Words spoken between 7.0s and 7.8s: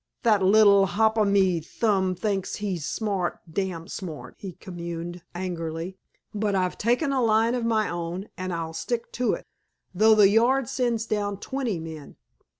a line of